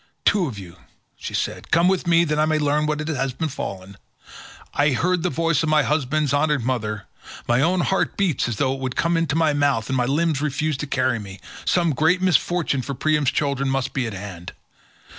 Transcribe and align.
"Two 0.25 0.47
of 0.47 0.57
you," 0.57 0.77
she 1.15 1.35
said, 1.35 1.69
"come 1.69 1.87
with 1.87 2.07
me 2.07 2.23
that 2.25 2.39
I 2.39 2.45
may 2.45 2.57
learn 2.57 2.87
what 2.87 2.99
it 2.99 3.07
is 3.07 3.13
that 3.13 3.21
has 3.21 3.33
befallen; 3.33 3.97
I 4.73 4.93
heard 4.93 5.21
the 5.21 5.29
voice 5.29 5.61
of 5.61 5.69
my 5.69 5.83
husband's 5.83 6.33
honoured 6.33 6.65
mother; 6.65 7.05
my 7.47 7.61
own 7.61 7.81
heart 7.81 8.17
beats 8.17 8.47
as 8.49 8.55
though 8.55 8.73
it 8.73 8.79
would 8.79 8.95
come 8.95 9.15
into 9.15 9.35
my 9.35 9.53
mouth 9.53 9.89
and 9.91 9.95
my 9.97 10.05
limbs 10.07 10.41
refuse 10.41 10.75
to 10.77 10.87
carry 10.87 11.19
me; 11.19 11.39
some 11.65 11.93
great 11.93 12.19
misfortune 12.19 12.81
for 12.81 12.95
Priam's 12.95 13.29
children 13.29 13.69
must 13.69 13.93
be 13.93 14.07
at 14.07 14.13
hand. 14.13 14.53